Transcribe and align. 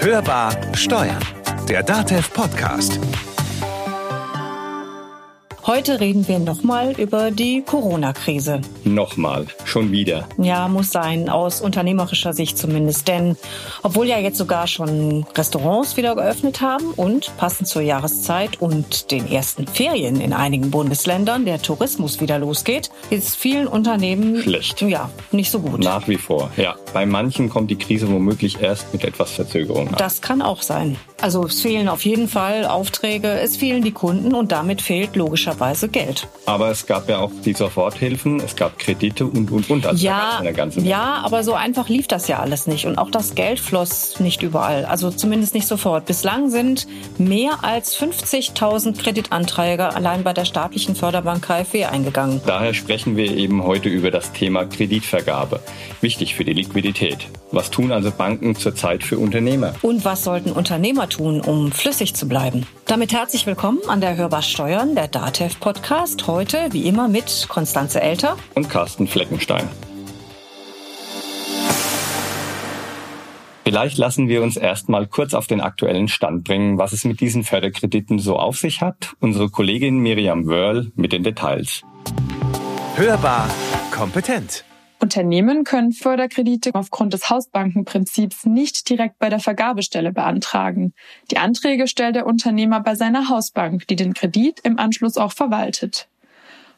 Hörbar 0.00 0.52
Steuern, 0.74 1.22
der 1.68 1.82
DATEV 1.82 2.32
Podcast. 2.32 2.98
Heute 5.66 6.00
reden 6.00 6.26
wir 6.28 6.38
nochmal 6.38 6.98
über 6.98 7.30
die 7.30 7.62
Corona-Krise. 7.62 8.62
Nochmal, 8.84 9.46
schon 9.68 9.92
wieder. 9.92 10.28
Ja, 10.38 10.68
muss 10.68 10.90
sein, 10.90 11.28
aus 11.28 11.60
unternehmerischer 11.60 12.32
Sicht 12.32 12.58
zumindest. 12.58 13.08
Denn 13.08 13.36
obwohl 13.82 14.06
ja 14.06 14.18
jetzt 14.18 14.38
sogar 14.38 14.66
schon 14.66 15.26
Restaurants 15.34 15.96
wieder 15.96 16.14
geöffnet 16.14 16.60
haben 16.60 16.92
und 16.96 17.36
passend 17.36 17.68
zur 17.68 17.82
Jahreszeit 17.82 18.60
und 18.60 19.10
den 19.10 19.30
ersten 19.30 19.66
Ferien 19.66 20.20
in 20.20 20.32
einigen 20.32 20.70
Bundesländern 20.70 21.44
der 21.44 21.60
Tourismus 21.60 22.20
wieder 22.20 22.38
losgeht, 22.38 22.90
ist 23.10 23.36
vielen 23.36 23.66
Unternehmen 23.66 24.42
schlecht. 24.42 24.82
Ja, 24.82 25.10
nicht 25.32 25.50
so 25.50 25.60
gut. 25.60 25.82
Nach 25.82 26.08
wie 26.08 26.16
vor, 26.16 26.50
ja. 26.56 26.76
Bei 26.92 27.06
manchen 27.06 27.48
kommt 27.48 27.70
die 27.70 27.76
Krise 27.76 28.10
womöglich 28.10 28.60
erst 28.60 28.92
mit 28.92 29.04
etwas 29.04 29.30
Verzögerung. 29.32 29.88
An. 29.88 29.94
Das 29.98 30.20
kann 30.20 30.42
auch 30.42 30.62
sein. 30.62 30.96
Also 31.20 31.44
es 31.44 31.60
fehlen 31.60 31.88
auf 31.88 32.04
jeden 32.04 32.28
Fall 32.28 32.64
Aufträge, 32.64 33.28
es 33.28 33.56
fehlen 33.56 33.82
die 33.82 33.92
Kunden 33.92 34.34
und 34.34 34.52
damit 34.52 34.82
fehlt 34.82 35.16
logischerweise 35.16 35.48
logischerweise 35.48 35.88
Geld. 35.88 36.28
Aber 36.46 36.70
es 36.70 36.86
gab 36.86 37.08
ja 37.08 37.18
auch 37.18 37.30
die 37.44 37.52
Soforthilfen, 37.52 38.40
es 38.40 38.56
gab 38.56 38.78
Kredite 38.78 39.26
und, 39.26 39.50
und, 39.58 39.70
und. 39.70 39.86
Also 39.86 40.04
ja, 40.04 40.42
ja, 40.76 41.20
aber 41.24 41.42
so 41.42 41.54
einfach 41.54 41.88
lief 41.88 42.06
das 42.06 42.28
ja 42.28 42.38
alles 42.38 42.66
nicht. 42.66 42.86
Und 42.86 42.98
auch 42.98 43.10
das 43.10 43.34
Geld 43.34 43.58
floss 43.60 44.20
nicht 44.20 44.42
überall. 44.42 44.84
Also 44.84 45.10
zumindest 45.10 45.54
nicht 45.54 45.66
sofort. 45.66 46.06
Bislang 46.06 46.50
sind 46.50 46.86
mehr 47.18 47.58
als 47.62 47.98
50.000 47.98 48.96
Kreditanträge 48.96 49.94
allein 49.94 50.22
bei 50.22 50.32
der 50.32 50.44
staatlichen 50.44 50.94
Förderbank 50.94 51.42
KfW 51.42 51.86
eingegangen. 51.86 52.40
Daher 52.46 52.74
sprechen 52.74 53.16
wir 53.16 53.36
eben 53.36 53.64
heute 53.64 53.88
über 53.88 54.10
das 54.10 54.32
Thema 54.32 54.64
Kreditvergabe. 54.64 55.60
Wichtig 56.00 56.34
für 56.34 56.44
die 56.44 56.52
Liquidität. 56.52 57.26
Was 57.50 57.70
tun 57.70 57.92
also 57.92 58.10
Banken 58.10 58.54
zurzeit 58.54 59.02
für 59.02 59.18
Unternehmer? 59.18 59.74
Und 59.82 60.04
was 60.04 60.24
sollten 60.24 60.52
Unternehmer 60.52 61.08
tun, 61.08 61.40
um 61.40 61.72
flüssig 61.72 62.14
zu 62.14 62.28
bleiben? 62.28 62.66
Damit 62.86 63.12
herzlich 63.12 63.46
willkommen 63.46 63.80
an 63.88 64.00
der 64.00 64.16
Hörbar 64.16 64.42
Steuern, 64.42 64.94
der 64.94 65.08
DATEV 65.08 65.58
Podcast. 65.58 66.26
Heute 66.26 66.68
wie 66.72 66.86
immer 66.86 67.08
mit 67.08 67.46
Konstanze 67.48 68.00
Elter 68.00 68.36
und 68.54 68.68
Carsten 68.68 69.06
Fleckenstein. 69.06 69.47
Vielleicht 73.64 73.98
lassen 73.98 74.28
wir 74.28 74.42
uns 74.42 74.56
erstmal 74.56 75.06
kurz 75.06 75.34
auf 75.34 75.46
den 75.46 75.60
aktuellen 75.60 76.08
Stand 76.08 76.44
bringen, 76.44 76.78
was 76.78 76.92
es 76.92 77.04
mit 77.04 77.20
diesen 77.20 77.44
Förderkrediten 77.44 78.18
so 78.18 78.36
auf 78.36 78.56
sich 78.56 78.80
hat. 78.80 79.12
Unsere 79.20 79.50
Kollegin 79.50 79.98
Miriam 79.98 80.46
Wörl 80.46 80.90
mit 80.94 81.12
den 81.12 81.22
Details. 81.22 81.82
Hörbar 82.96 83.50
kompetent. 83.90 84.64
Unternehmen 85.00 85.64
können 85.64 85.92
Förderkredite 85.92 86.70
aufgrund 86.74 87.12
des 87.12 87.30
Hausbankenprinzips 87.30 88.46
nicht 88.46 88.88
direkt 88.88 89.18
bei 89.18 89.28
der 89.28 89.38
Vergabestelle 89.38 90.12
beantragen. 90.12 90.94
Die 91.30 91.36
Anträge 91.38 91.86
stellt 91.86 92.16
der 92.16 92.26
Unternehmer 92.26 92.80
bei 92.80 92.94
seiner 92.94 93.28
Hausbank, 93.28 93.86
die 93.86 93.96
den 93.96 94.14
Kredit 94.14 94.60
im 94.64 94.78
Anschluss 94.78 95.16
auch 95.16 95.32
verwaltet. 95.32 96.08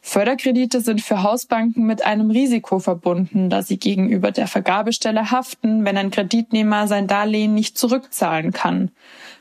Förderkredite 0.03 0.81
sind 0.81 1.03
für 1.03 1.23
Hausbanken 1.23 1.85
mit 1.85 2.05
einem 2.05 2.31
Risiko 2.31 2.79
verbunden, 2.79 3.51
da 3.51 3.63
sie 3.63 3.79
gegenüber 3.79 4.31
der 4.31 4.47
Vergabestelle 4.47 5.31
haften, 5.31 5.85
wenn 5.85 5.97
ein 5.97 6.11
Kreditnehmer 6.11 6.89
sein 6.89 7.07
Darlehen 7.07 7.55
nicht 7.55 7.77
zurückzahlen 7.77 8.53
kann. 8.53 8.91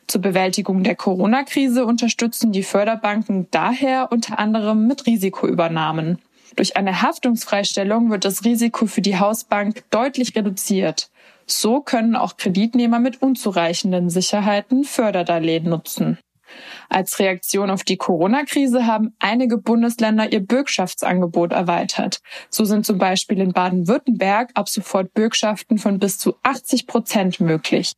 Zur 0.08 0.22
Bewältigung 0.22 0.84
der 0.84 0.96
Corona-Krise 0.96 1.86
unterstützen 1.86 2.52
die 2.52 2.64
Förderbanken 2.64 3.48
daher 3.52 4.12
unter 4.12 4.40
anderem 4.40 4.88
mit 4.88 5.06
Risikoübernahmen. 5.06 6.20
Durch 6.56 6.76
eine 6.76 7.02
Haftungsfreistellung 7.02 8.10
wird 8.10 8.26
das 8.26 8.44
Risiko 8.44 8.86
für 8.86 9.02
die 9.02 9.18
Hausbank 9.18 9.84
deutlich 9.92 10.36
reduziert. 10.36 11.10
So 11.46 11.80
können 11.82 12.16
auch 12.16 12.38
Kreditnehmer 12.38 13.00
mit 13.00 13.22
unzureichenden 13.22 14.10
Sicherheiten 14.10 14.84
Förderdarlehen 14.84 15.70
nutzen. 15.70 16.18
Als 16.90 17.20
Reaktion 17.20 17.70
auf 17.70 17.84
die 17.84 17.98
Corona-Krise 17.98 18.86
haben 18.86 19.16
einige 19.20 19.58
Bundesländer 19.58 20.32
ihr 20.32 20.40
Bürgschaftsangebot 20.40 21.52
erweitert. 21.52 22.22
So 22.50 22.66
sind 22.66 22.86
zum 22.86 22.98
Beispiel 22.98 23.40
in 23.40 23.54
Baden-Württemberg 23.54 24.52
ab 24.56 24.70
sofort 24.70 25.14
Bürgschaften 25.14 25.78
von 25.78 26.00
bis 26.00 26.18
zu 26.18 26.36
80 26.44 26.88
Prozent 26.88 27.40
möglich. 27.40 27.94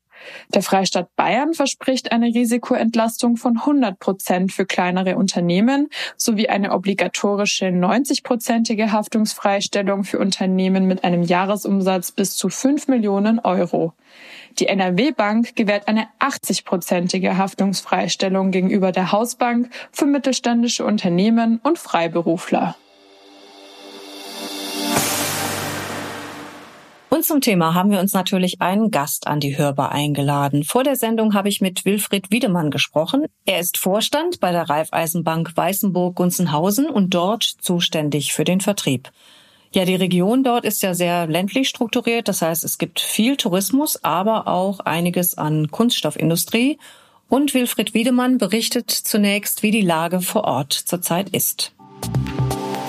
Der 0.54 0.62
Freistaat 0.62 1.16
Bayern 1.16 1.54
verspricht 1.54 2.12
eine 2.12 2.28
Risikoentlastung 2.28 3.38
von 3.38 3.58
100 3.58 4.00
Prozent 4.00 4.52
für 4.52 4.66
kleinere 4.66 5.16
Unternehmen 5.16 5.90
sowie 6.18 6.50
eine 6.50 6.72
obligatorische 6.72 7.68
90-prozentige 7.68 8.92
Haftungsfreistellung 8.92 10.04
für 10.04 10.20
Unternehmen 10.20 10.88
mit 10.88 11.04
einem 11.04 11.24
Jahresumsatz 11.24 12.12
bis 12.12 12.36
zu 12.36 12.50
5 12.50 12.88
Millionen 12.88 13.40
Euro. 13.40 13.94
Die 14.60 14.68
NRW-Bank 14.68 15.56
gewährt 15.56 15.88
eine 15.88 16.08
80-prozentige 16.20 17.38
Haftungsfreistellung 17.38 18.52
gegenüber 18.52 18.92
der 18.92 19.12
Hausbank 19.12 19.70
für 19.92 20.06
mittelständische 20.06 20.86
Unternehmen 20.86 21.60
und 21.64 21.80
Freiberufler. 21.80 22.76
Und 27.14 27.26
zum 27.26 27.42
Thema 27.42 27.74
haben 27.74 27.92
wir 27.92 28.00
uns 28.00 28.14
natürlich 28.14 28.62
einen 28.62 28.90
Gast 28.90 29.28
an 29.28 29.42
die 29.42 29.58
Hörbar 29.58 29.92
eingeladen. 29.92 30.64
Vor 30.64 30.86
der 30.86 30.96
Sendung 30.96 31.34
habe 31.34 31.50
ich 31.50 31.60
mit 31.60 31.84
Wilfried 31.84 32.32
Wiedemann 32.32 32.72
gesprochen. 32.72 33.26
Er 33.46 33.60
ist 33.60 33.78
Vorstand 33.78 34.40
bei 34.40 34.54
der 34.54 34.70
Raiffeisenbank 34.70 35.52
Weißenburg-Gunzenhausen 35.58 36.90
und 36.90 37.14
dort 37.14 37.44
zuständig 37.44 38.32
für 38.32 38.46
den 38.46 38.62
Vertrieb. 38.62 39.12
Ja, 39.74 39.84
die 39.84 39.96
Region 39.96 40.46
dort 40.46 40.64
ist 40.64 40.82
ja 40.84 40.94
sehr 40.94 41.28
ländlich 41.28 41.68
strukturiert. 41.68 42.30
Das 42.30 42.42
heißt, 42.42 42.64
es 42.64 42.78
gibt 42.78 43.02
viel 43.02 43.36
Tourismus, 43.36 44.02
aber 44.06 44.48
auch 44.48 44.80
einiges 44.80 45.38
an 45.38 45.70
Kunststoffindustrie. 45.70 46.80
Und 47.28 47.54
Wilfried 47.54 47.94
Wiedemann 47.94 48.38
berichtet 48.38 48.90
zunächst, 48.90 49.64
wie 49.64 49.72
die 49.72 49.82
Lage 49.82 50.22
vor 50.22 50.46
Ort 50.46 50.72
zurzeit 50.72 51.28
ist. 51.32 51.76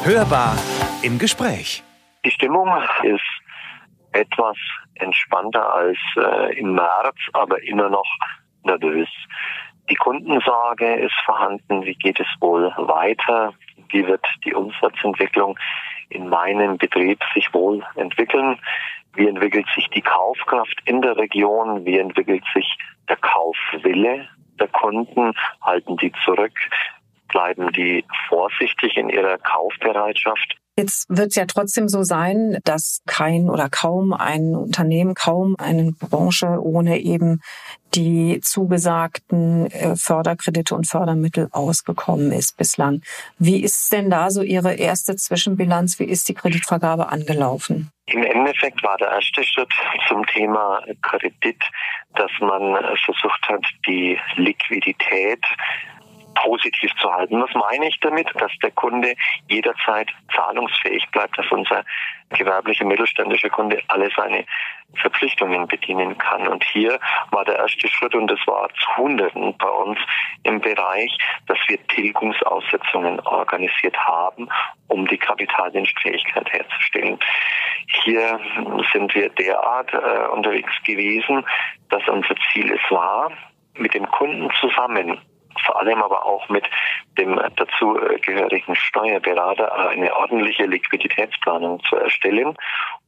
Hörbar 0.05 0.57
im 1.03 1.19
Gespräch. 1.19 1.83
Die 2.25 2.31
Stimmung 2.31 2.69
ist 3.03 3.42
etwas 4.13 4.57
entspannter 4.95 5.73
als 5.73 5.99
äh, 6.17 6.59
im 6.59 6.75
März, 6.75 7.17
aber 7.33 7.63
immer 7.63 7.89
noch 7.89 8.09
nervös. 8.65 9.09
Die 9.91 9.97
Kundensorge 9.97 10.95
ist 10.95 11.15
vorhanden. 11.25 11.85
Wie 11.85 11.95
geht 11.95 12.21
es 12.21 12.27
wohl 12.41 12.73
weiter? 12.77 13.53
Wie 13.89 14.07
wird 14.07 14.25
die 14.45 14.55
Umsatzentwicklung 14.55 15.59
in 16.09 16.29
meinem 16.29 16.79
Betrieb 16.79 17.21
sich 17.35 17.53
wohl 17.53 17.85
entwickeln? 17.97 18.59
Wie 19.15 19.29
entwickelt 19.29 19.67
sich 19.75 19.89
die 19.91 20.01
Kaufkraft 20.01 20.81
in 20.87 21.03
der 21.03 21.17
Region? 21.17 21.85
Wie 21.85 21.99
entwickelt 21.99 22.45
sich 22.55 22.79
der 23.09 23.17
Kaufwille 23.17 24.29
der 24.59 24.69
Kunden? 24.69 25.35
Halten 25.61 25.97
die 25.97 26.13
zurück? 26.25 26.57
Bleiben 27.29 27.73
die 27.73 28.05
vorsichtig 28.29 28.97
in 28.97 29.09
ihrer 29.09 29.39
Kaufbereitschaft? 29.39 30.57
Jetzt 30.77 31.07
wird 31.11 31.29
es 31.29 31.35
ja 31.35 31.45
trotzdem 31.45 31.89
so 31.89 32.03
sein, 32.03 32.59
dass 32.65 33.03
kein 33.07 33.51
oder 33.51 33.69
kaum 33.69 34.15
ein 34.15 34.57
Unternehmen, 34.57 35.15
kaum 35.15 35.55
eine 35.59 35.93
Branche 35.93 36.59
ohne 36.63 36.99
eben 37.01 37.43
die 37.95 38.41
zugesagten 38.41 39.67
äh, 39.67 39.97
Förderkredite 39.97 40.75
und 40.75 40.87
Fördermittel 40.87 41.49
ausgekommen 41.53 42.33
ist 42.33 42.57
bislang. 42.57 43.03
Wie 43.39 43.63
ist 43.63 43.93
denn 43.93 44.09
da 44.09 44.31
so 44.31 44.41
Ihre 44.41 44.75
erste 44.75 45.15
Zwischenbilanz? 45.15 45.99
Wie 45.99 46.05
ist 46.05 46.27
die 46.31 46.35
Kreditvergabe 46.35 47.11
angelaufen? 47.11 47.91
Im 48.07 48.23
Endeffekt 48.23 48.83
war 48.83 48.97
der 48.97 49.09
erste 49.09 49.45
Schritt 49.45 49.73
zum 50.09 50.25
Thema 50.27 50.83
Kredit, 51.03 51.63
dass 52.15 52.31
man 52.41 52.77
versucht 53.05 53.49
hat, 53.49 53.65
die 53.87 54.19
Liquidität 54.37 55.45
positiv 56.35 56.91
zu 57.01 57.13
halten. 57.13 57.43
Was 57.43 57.55
meine 57.55 57.89
ich 57.89 57.99
damit? 58.01 58.29
Dass 58.39 58.53
der 58.63 58.71
Kunde 58.73 59.15
jederzeit 59.49 60.09
zahlungsfähig 60.35 61.07
bleibt, 61.11 61.39
dass 61.39 61.51
unser 61.51 61.85
gewerblicher 62.31 62.85
mittelständischer 62.85 63.51
Kunde 63.51 63.81
alle 63.89 64.11
seine 64.17 64.45
Verpflichtungen 64.97 65.67
bedienen 65.69 66.17
kann. 66.19 66.47
Und 66.49 66.65
hier 66.65 66.99
war 67.31 67.45
der 67.45 67.57
erste 67.57 67.89
Schritt, 67.89 68.15
und 68.15 68.29
das 68.29 68.39
war 68.47 68.69
zu 68.75 68.97
Hunderten 68.97 69.57
bei 69.57 69.69
uns 69.69 69.99
im 70.43 70.61
Bereich, 70.61 71.17
dass 71.47 71.59
wir 71.69 71.85
Tilgungsaussetzungen 71.89 73.21
organisiert 73.21 73.97
haben, 73.99 74.49
um 74.89 75.07
die 75.07 75.19
Kapitaldienstfähigkeit 75.19 76.53
herzustellen. 76.53 77.19
Hier 78.05 78.39
sind 78.93 79.15
wir 79.15 79.29
derart 79.31 79.93
äh, 79.93 80.29
unterwegs 80.29 80.73
gewesen, 80.85 81.45
dass 81.89 82.07
unser 82.09 82.35
Ziel 82.53 82.73
es 82.73 82.91
war, 82.91 83.31
mit 83.75 83.95
dem 83.95 84.07
Kunden 84.11 84.51
zusammen 84.61 85.19
vor 85.65 85.79
allem 85.81 86.03
aber 86.03 86.25
auch 86.27 86.49
mit 86.49 86.65
dem 87.19 87.41
dazugehörigen 87.57 88.75
Steuerberater 88.75 89.89
eine 89.89 90.15
ordentliche 90.17 90.67
Liquiditätsplanung 90.67 91.83
zu 91.85 91.97
erstellen, 91.97 92.57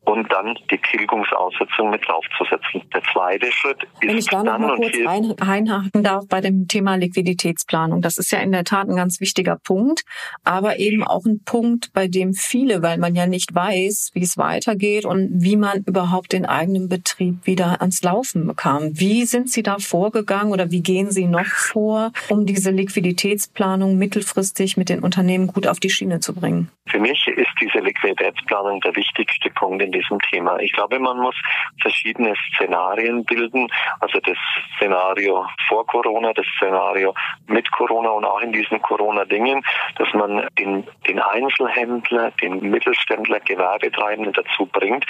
und 0.05 0.31
dann 0.33 0.59
die 0.71 0.79
Tilgungsaussetzung 0.79 1.91
mit 1.91 2.07
draufzusetzen. 2.07 2.83
Der 2.93 3.03
zweite 3.13 3.51
Schritt 3.51 3.83
ist 3.83 4.03
Wenn 4.03 4.19
ich 4.19 4.27
da 4.27 4.43
noch 4.43 4.59
mal 4.59 4.77
kurz 4.77 4.97
ein, 5.07 5.35
einhaken 5.41 6.03
darf 6.03 6.27
bei 6.29 6.41
dem 6.41 6.69
Thema 6.69 6.97
Liquiditätsplanung. 6.97 8.03
Das 8.03 8.19
ist 8.19 8.31
ja 8.33 8.39
in 8.41 8.53
der 8.53 8.65
Tat 8.65 8.89
ein 8.89 8.97
ganz 8.97 9.21
wichtiger 9.21 9.57
Punkt, 9.57 10.05
aber 10.45 10.79
eben 10.79 11.03
auch 11.05 11.25
ein 11.25 11.41
Punkt, 11.45 11.93
bei 11.93 12.09
dem 12.09 12.35
viele, 12.35 12.83
weil 12.83 12.99
man 12.99 13.15
ja 13.15 13.27
nicht 13.27 13.55
weiß, 13.55 14.11
wie 14.15 14.23
es 14.23 14.37
weitergeht 14.37 15.05
und 15.05 15.31
wie 15.33 15.57
man 15.57 15.83
überhaupt 15.87 16.33
den 16.33 16.47
eigenen 16.47 16.89
Betrieb 16.89 17.47
wieder 17.47 17.81
ans 17.81 18.03
Laufen 18.03 18.47
bekam. 18.47 18.99
Wie 18.99 19.25
sind 19.25 19.51
Sie 19.51 19.63
da 19.63 19.79
vorgegangen 19.79 20.53
oder 20.53 20.71
wie 20.71 20.83
gehen 20.83 21.11
Sie 21.11 21.27
noch 21.27 21.47
vor, 21.47 22.13
um 22.29 22.47
diese 22.47 22.71
Liquiditätsplanung 22.71 23.97
mittelfristig 23.97 24.77
mit 24.77 24.89
den 24.89 25.01
Unternehmen 25.01 25.47
gut 25.47 25.67
auf 25.67 25.81
die 25.81 25.91
Schiene 25.91 26.21
zu 26.21 26.35
bringen? 26.35 26.71
Für 26.87 26.99
mich 26.99 27.27
ist 27.27 27.51
diese 27.61 27.79
Liquiditätsplanung 27.79 28.81
der 28.81 28.95
wichtigste 28.95 29.51
Punkt 29.51 29.83
in 29.83 29.93
diesem 29.95 30.19
Thema. 30.31 30.59
Ich 30.59 30.73
glaube, 30.73 30.99
man 30.99 31.19
muss 31.19 31.37
verschiedene 31.81 32.35
Szenarien 32.55 33.25
bilden, 33.25 33.69
also 34.01 34.21
das 34.21 34.37
Szenario 34.77 35.47
vor 35.69 35.87
Corona, 35.87 36.33
das 36.33 36.47
Szenario 36.57 37.15
mit 37.47 37.71
Corona 37.73 38.11
und 38.11 38.25
auch 38.25 38.41
in 38.41 38.53
diesen 38.53 38.83
Corona-Dingen, 38.83 39.65
dass 39.97 40.13
man 40.13 40.47
den, 40.59 40.87
den 41.09 41.21
Einzelhändler, 41.21 42.31
den 42.43 42.61
Mittelständler, 42.71 43.41
Gewerbetreibenden 43.41 44.33
dazu 44.33 44.67
bringt, 44.67 45.07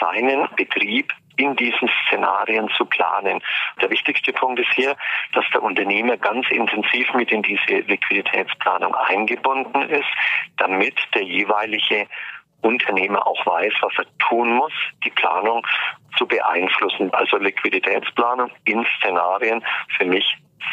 seinen 0.00 0.48
Betrieb 0.56 1.12
in 1.38 1.54
diesen 1.56 1.88
Szenarien 2.06 2.68
zu 2.76 2.84
planen. 2.84 3.40
Der 3.80 3.90
wichtigste 3.90 4.32
Punkt 4.32 4.60
ist 4.60 4.72
hier, 4.74 4.96
dass 5.32 5.44
der 5.52 5.62
Unternehmer 5.62 6.16
ganz 6.16 6.50
intensiv 6.50 7.14
mit 7.14 7.30
in 7.30 7.42
diese 7.42 7.80
Liquiditätsplanung 7.86 8.94
eingebunden 8.94 9.82
ist, 9.88 10.08
damit 10.58 10.94
der 11.14 11.22
jeweilige 11.22 12.06
Unternehmer 12.60 13.26
auch 13.26 13.46
weiß, 13.46 13.72
was 13.80 13.92
er 13.98 14.06
tun 14.28 14.54
muss, 14.54 14.72
die 15.04 15.10
Planung 15.10 15.66
zu 16.16 16.26
beeinflussen. 16.26 17.12
Also 17.12 17.36
Liquiditätsplanung 17.36 18.50
in 18.64 18.84
Szenarien 18.98 19.64
für 19.96 20.04
mich 20.04 20.24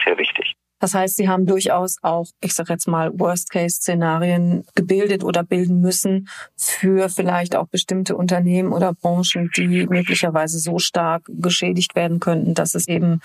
sehr 0.03 0.17
wichtig. 0.17 0.55
Das 0.79 0.93
heißt, 0.93 1.15
Sie 1.15 1.29
haben 1.29 1.45
durchaus 1.45 1.97
auch, 2.01 2.27
ich 2.41 2.53
sage 2.53 2.73
jetzt 2.73 2.87
mal, 2.87 3.11
Worst-Case-Szenarien 3.17 4.65
gebildet 4.75 5.23
oder 5.23 5.43
bilden 5.43 5.79
müssen 5.79 6.27
für 6.57 7.09
vielleicht 7.09 7.55
auch 7.55 7.67
bestimmte 7.67 8.15
Unternehmen 8.15 8.73
oder 8.73 8.93
Branchen, 8.93 9.49
die 9.55 9.87
möglicherweise 9.87 10.59
so 10.59 10.77
stark 10.77 11.23
geschädigt 11.27 11.95
werden 11.95 12.19
könnten, 12.19 12.53
dass 12.53 12.75
es 12.75 12.87
eben 12.87 13.21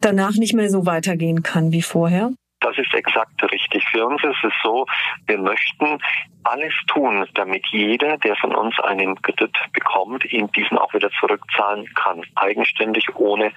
danach 0.00 0.34
nicht 0.34 0.54
mehr 0.54 0.68
so 0.68 0.84
weitergehen 0.84 1.42
kann 1.42 1.70
wie 1.70 1.82
vorher. 1.82 2.32
Das 2.64 2.78
ist 2.78 2.94
exakt 2.94 3.42
richtig. 3.52 3.86
Für 3.90 4.06
uns 4.06 4.24
ist 4.24 4.42
es 4.42 4.52
so, 4.62 4.86
wir 5.26 5.36
möchten 5.36 5.98
alles 6.44 6.72
tun, 6.86 7.26
damit 7.34 7.66
jeder, 7.66 8.16
der 8.16 8.36
von 8.36 8.54
uns 8.54 8.80
einen 8.80 9.20
Kredit 9.20 9.54
bekommt, 9.74 10.24
ihn 10.32 10.50
diesen 10.52 10.78
auch 10.78 10.94
wieder 10.94 11.10
zurückzahlen 11.20 11.86
kann, 11.94 12.22
eigenständig, 12.36 13.14
ohne 13.16 13.52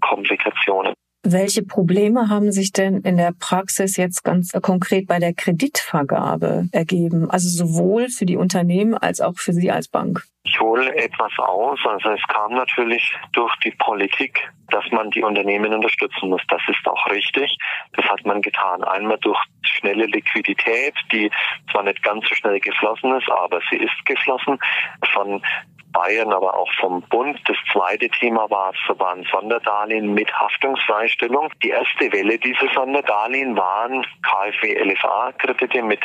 Komplikationen. 0.00 0.92
Welche 1.24 1.64
Probleme 1.64 2.28
haben 2.28 2.52
sich 2.52 2.72
denn 2.72 3.00
in 3.02 3.16
der 3.16 3.32
Praxis 3.38 3.96
jetzt 3.96 4.22
ganz 4.22 4.52
konkret 4.62 5.08
bei 5.08 5.18
der 5.18 5.34
Kreditvergabe 5.34 6.68
ergeben? 6.70 7.28
Also 7.28 7.48
sowohl 7.48 8.08
für 8.08 8.24
die 8.24 8.36
Unternehmen 8.36 8.94
als 8.94 9.20
auch 9.20 9.34
für 9.36 9.52
Sie 9.52 9.70
als 9.70 9.88
Bank? 9.88 10.22
Ich 10.44 10.60
hole 10.60 10.94
etwas 10.94 11.32
aus. 11.38 11.78
Also 11.84 12.10
es 12.10 12.22
kam 12.28 12.54
natürlich 12.54 13.14
durch 13.32 13.54
die 13.64 13.72
Politik, 13.72 14.48
dass 14.70 14.84
man 14.92 15.10
die 15.10 15.22
Unternehmen 15.22 15.74
unterstützen 15.74 16.30
muss. 16.30 16.40
Das 16.48 16.62
ist 16.68 16.86
auch 16.86 17.10
richtig. 17.10 17.58
Das 17.94 18.06
hat 18.06 18.24
man 18.24 18.40
getan. 18.40 18.84
Einmal 18.84 19.18
durch 19.18 19.38
schnelle 19.62 20.06
Liquidität, 20.06 20.94
die 21.12 21.30
zwar 21.72 21.82
nicht 21.82 22.02
ganz 22.04 22.28
so 22.28 22.34
schnell 22.36 22.60
geflossen 22.60 23.12
ist, 23.16 23.28
aber 23.28 23.60
sie 23.70 23.76
ist 23.76 24.06
geflossen. 24.06 24.58
Von 25.12 25.42
Bayern, 25.98 26.32
aber 26.32 26.56
auch 26.56 26.70
vom 26.80 27.02
Bund. 27.02 27.40
Das 27.46 27.56
zweite 27.72 28.08
Thema 28.08 28.48
war, 28.50 28.72
waren 28.98 29.24
Sonderdarlehen 29.32 30.14
mit 30.14 30.32
Haftungsfreistellung. 30.32 31.50
Die 31.62 31.70
erste 31.70 32.12
Welle 32.12 32.38
dieser 32.38 32.68
Sonderdarlehen 32.72 33.56
waren 33.56 34.06
KfW-LFA-Kredite 34.22 35.82
mit 35.82 36.00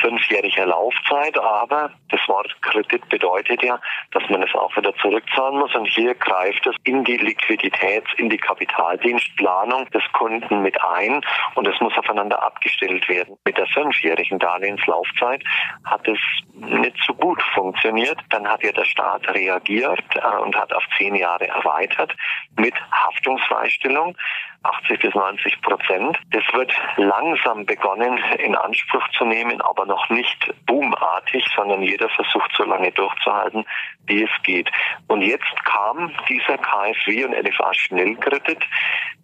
fünfjähriger 0.00 0.66
Laufzeit, 0.66 1.38
aber 1.38 1.90
das 2.08 2.20
Wort 2.26 2.54
Kredit 2.62 3.08
bedeutet 3.08 3.62
ja, 3.62 3.80
dass 4.10 4.28
man 4.28 4.42
es 4.42 4.54
auch 4.54 4.76
wieder 4.76 4.94
zurückzahlen 4.96 5.58
muss 5.58 5.74
und 5.74 5.86
hier 5.86 6.14
greift 6.14 6.66
es 6.66 6.74
in 6.84 7.04
die 7.04 7.16
Liquiditäts-, 7.16 8.14
in 8.16 8.28
die 8.28 8.38
Kapitaldienstplanung 8.38 9.88
des 9.90 10.02
Kunden 10.12 10.62
mit 10.62 10.82
ein 10.82 11.20
und 11.54 11.68
es 11.68 11.80
muss 11.80 11.96
aufeinander 11.96 12.42
abgestellt 12.42 13.08
werden. 13.08 13.36
Mit 13.44 13.56
der 13.56 13.66
fünfjährigen 13.66 14.38
Darlehenslaufzeit 14.38 15.44
hat 15.84 16.06
es 16.08 16.18
nicht 16.54 16.96
so 17.06 17.14
gut 17.14 17.40
funktioniert. 17.54 18.18
Dann 18.30 18.48
hat 18.48 18.62
ja 18.62 18.72
der 18.72 18.84
Staat 18.84 19.28
reagiert 19.34 20.04
äh, 20.14 20.42
und 20.42 20.56
hat 20.56 20.72
auf 20.72 20.84
zehn 20.96 21.14
Jahre 21.14 21.48
erweitert 21.48 22.14
mit 22.56 22.74
Haftungsfreistellung. 22.90 24.16
80 24.64 25.00
bis 25.00 25.14
90 25.14 25.60
Prozent. 25.62 26.18
Das 26.30 26.42
wird 26.52 26.72
langsam 26.96 27.66
begonnen 27.66 28.18
in 28.38 28.56
Anspruch 28.56 29.06
zu 29.16 29.24
nehmen, 29.24 29.60
aber 29.60 29.86
noch 29.86 30.08
nicht 30.08 30.52
boomartig, 30.66 31.44
sondern 31.54 31.82
jeder 31.82 32.08
versucht 32.08 32.50
so 32.56 32.64
lange 32.64 32.90
durchzuhalten, 32.92 33.64
wie 34.06 34.22
es 34.22 34.30
geht. 34.42 34.70
Und 35.08 35.22
jetzt 35.22 35.64
kam 35.64 36.10
dieser 36.28 36.58
KfW 36.58 37.24
und 37.24 37.34
LFA 37.34 37.74
Schnellkredit. 37.74 38.58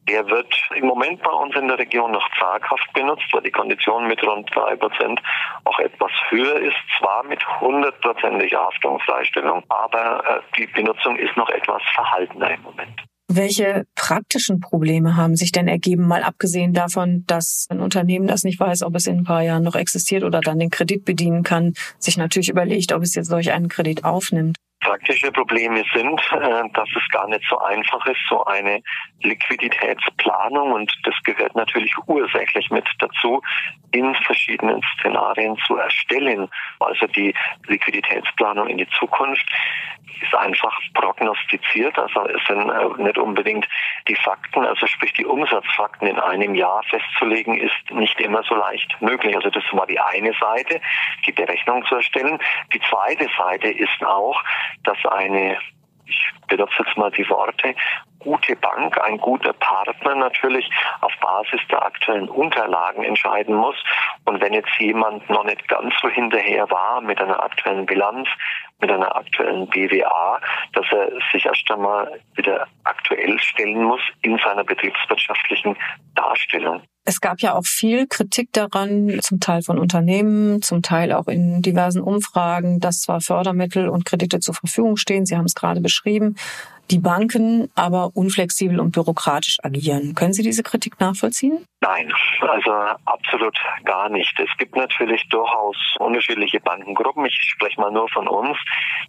Der 0.08 0.26
wird 0.28 0.52
im 0.74 0.86
Moment 0.86 1.22
bei 1.22 1.30
uns 1.30 1.54
in 1.54 1.68
der 1.68 1.78
Region 1.78 2.10
noch 2.10 2.28
zaghaft 2.38 2.92
benutzt, 2.94 3.26
weil 3.32 3.42
die 3.42 3.50
Kondition 3.50 4.08
mit 4.08 4.22
rund 4.26 4.54
drei 4.54 4.74
Prozent 4.74 5.20
auch 5.64 5.78
etwas 5.78 6.10
höher 6.30 6.56
ist. 6.56 6.76
Zwar 6.98 7.22
mit 7.24 7.46
hundertprozentiger 7.60 8.60
Haftungsfreistellung, 8.60 9.62
aber 9.68 10.24
äh, 10.26 10.40
die 10.56 10.66
Benutzung 10.66 11.16
ist 11.16 11.36
noch 11.36 11.48
etwas 11.50 11.82
verhaltener 11.94 12.50
im 12.52 12.62
Moment. 12.62 13.02
Welche 13.32 13.86
praktischen 13.94 14.58
Probleme 14.58 15.16
haben 15.16 15.36
sich 15.36 15.52
denn 15.52 15.68
ergeben, 15.68 16.04
mal 16.04 16.24
abgesehen 16.24 16.72
davon, 16.72 17.22
dass 17.28 17.66
ein 17.68 17.78
Unternehmen, 17.78 18.26
das 18.26 18.42
nicht 18.42 18.58
weiß, 18.58 18.82
ob 18.82 18.96
es 18.96 19.06
in 19.06 19.18
ein 19.18 19.24
paar 19.24 19.42
Jahren 19.42 19.62
noch 19.62 19.76
existiert 19.76 20.24
oder 20.24 20.40
dann 20.40 20.58
den 20.58 20.70
Kredit 20.70 21.04
bedienen 21.04 21.44
kann, 21.44 21.74
sich 22.00 22.16
natürlich 22.16 22.48
überlegt, 22.48 22.92
ob 22.92 23.04
es 23.04 23.14
jetzt 23.14 23.28
solch 23.28 23.52
einen 23.52 23.68
Kredit 23.68 24.02
aufnimmt? 24.02 24.56
Praktische 24.80 25.30
Probleme 25.30 25.84
sind, 25.94 26.20
äh, 26.32 26.62
dass 26.72 26.88
es 26.96 27.08
gar 27.10 27.28
nicht 27.28 27.44
so 27.48 27.58
einfach 27.60 28.04
ist, 28.06 28.20
so 28.28 28.44
eine 28.44 28.82
Liquiditätsplanung 29.22 30.72
und 30.72 30.92
das 31.04 31.14
gehört 31.24 31.54
natürlich 31.54 31.94
ursächlich 32.06 32.70
mit 32.70 32.88
dazu, 32.98 33.42
in 33.92 34.14
verschiedenen 34.14 34.80
Szenarien 34.94 35.56
zu 35.66 35.76
erstellen. 35.76 36.48
Also 36.78 37.06
die 37.06 37.34
Liquiditätsplanung 37.66 38.68
in 38.68 38.78
die 38.78 38.88
Zukunft 38.98 39.46
ist 40.22 40.34
einfach 40.34 40.76
prognostiziert. 40.94 41.98
Also 41.98 42.26
es 42.28 42.44
sind 42.46 42.68
äh, 42.68 43.02
nicht 43.02 43.18
unbedingt 43.18 43.66
die 44.08 44.16
Fakten, 44.16 44.64
also 44.64 44.86
sprich 44.86 45.12
die 45.14 45.24
Umsatzfakten 45.24 46.06
in 46.08 46.18
einem 46.18 46.54
Jahr 46.54 46.82
festzulegen, 46.84 47.56
ist 47.56 47.90
nicht 47.90 48.20
immer 48.20 48.42
so 48.42 48.54
leicht 48.54 48.96
möglich. 49.00 49.34
Also 49.36 49.50
das 49.50 49.64
war 49.72 49.86
die 49.86 50.00
eine 50.00 50.32
Seite, 50.34 50.80
die 51.26 51.32
Berechnung 51.32 51.84
zu 51.86 51.96
erstellen. 51.96 52.38
Die 52.72 52.80
zweite 52.80 53.28
Seite 53.36 53.68
ist 53.68 54.04
auch, 54.04 54.42
dass 54.84 54.98
eine 55.06 55.58
ich 56.10 56.30
benutze 56.48 56.74
jetzt 56.84 56.96
mal 56.96 57.10
die 57.12 57.28
Worte, 57.28 57.74
gute 58.20 58.54
Bank, 58.56 58.98
ein 59.02 59.18
guter 59.18 59.52
Partner 59.54 60.14
natürlich 60.14 60.70
auf 61.00 61.12
Basis 61.20 61.60
der 61.70 61.84
aktuellen 61.84 62.28
Unterlagen 62.28 63.02
entscheiden 63.02 63.54
muss. 63.54 63.76
Und 64.24 64.40
wenn 64.40 64.52
jetzt 64.52 64.70
jemand 64.78 65.28
noch 65.28 65.44
nicht 65.44 65.66
ganz 65.68 65.92
so 66.00 66.08
hinterher 66.08 66.70
war 66.70 67.00
mit 67.00 67.20
einer 67.20 67.42
aktuellen 67.42 67.86
Bilanz, 67.86 68.28
mit 68.80 68.90
einer 68.90 69.14
aktuellen 69.14 69.66
BWA, 69.68 70.40
dass 70.72 70.86
er 70.90 71.10
sich 71.32 71.44
erst 71.44 71.70
einmal 71.70 72.20
wieder 72.34 72.66
aktuell 72.84 73.38
stellen 73.40 73.82
muss 73.82 74.00
in 74.22 74.38
seiner 74.38 74.64
betriebswirtschaftlichen 74.64 75.76
Darstellung. 76.14 76.82
Es 77.04 77.20
gab 77.20 77.40
ja 77.40 77.54
auch 77.54 77.64
viel 77.64 78.06
Kritik 78.06 78.52
daran, 78.52 79.18
zum 79.22 79.40
Teil 79.40 79.62
von 79.62 79.78
Unternehmen, 79.78 80.62
zum 80.62 80.82
Teil 80.82 81.12
auch 81.12 81.28
in 81.28 81.62
diversen 81.62 82.02
Umfragen, 82.02 82.78
dass 82.78 83.00
zwar 83.00 83.20
Fördermittel 83.20 83.88
und 83.88 84.04
Kredite 84.04 84.40
zur 84.40 84.54
Verfügung 84.54 84.96
stehen, 84.96 85.24
Sie 85.26 85.36
haben 85.36 85.46
es 85.46 85.54
gerade 85.54 85.80
beschrieben, 85.80 86.36
die 86.90 86.98
Banken 86.98 87.70
aber 87.74 88.10
unflexibel 88.14 88.80
und 88.80 88.92
bürokratisch 88.92 89.58
agieren. 89.62 90.14
Können 90.14 90.32
Sie 90.32 90.42
diese 90.42 90.62
Kritik 90.62 90.98
nachvollziehen? 91.00 91.64
Nein, 91.82 92.12
also 92.42 92.72
absolut 93.06 93.56
gar 93.84 94.10
nicht. 94.10 94.38
Es 94.38 94.50
gibt 94.58 94.76
natürlich 94.76 95.26
durchaus 95.30 95.76
unterschiedliche 95.98 96.60
Bankengruppen. 96.60 97.24
Ich 97.24 97.34
spreche 97.34 97.80
mal 97.80 97.90
nur 97.90 98.08
von 98.10 98.28
uns, 98.28 98.58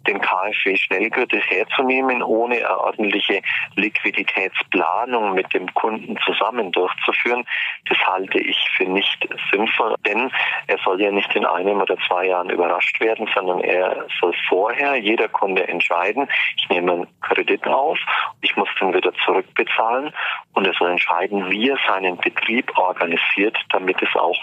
den 0.06 0.20
KfW 0.20 0.76
Schnellkredit 0.76 1.42
herzunehmen, 1.50 2.22
ohne 2.22 2.56
eine 2.56 2.78
ordentliche 2.78 3.42
Liquiditätsplanung 3.76 5.34
mit 5.34 5.52
dem 5.52 5.72
Kunden 5.74 6.16
zusammen 6.24 6.72
durchzuführen. 6.72 7.44
Das 7.88 7.98
halte 8.06 8.38
ich 8.38 8.58
für 8.76 8.84
nicht 8.84 9.28
sinnvoll, 9.52 9.94
denn 10.06 10.30
er 10.66 10.78
soll 10.84 11.00
ja 11.00 11.10
nicht 11.10 11.34
in 11.34 11.44
einem 11.44 11.80
oder 11.80 11.96
zwei 12.08 12.26
Jahren 12.26 12.50
überrascht 12.50 13.00
werden, 13.00 13.28
sondern 13.34 13.60
er 13.60 14.06
soll 14.20 14.32
vorher 14.48 14.96
jeder 14.96 15.28
Kunde 15.28 15.66
entscheiden, 15.68 16.28
ich 16.56 16.68
nehme 16.68 16.92
einen 16.92 17.06
Kredit 17.20 17.66
auf, 17.72 17.98
ich 18.40 18.56
muss 18.56 18.68
den 18.80 18.94
wieder 18.94 19.12
zurückbezahlen 19.24 20.12
und 20.54 20.66
er 20.66 20.74
soll 20.74 20.90
entscheiden, 20.90 21.50
wie 21.50 21.70
er 21.70 21.78
seinen 21.86 22.16
Betrieb 22.18 22.76
organisiert, 22.76 23.56
damit 23.70 24.00
es 24.02 24.14
auch 24.14 24.38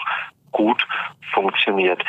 gut 0.52 0.86
funktioniert. 1.32 2.02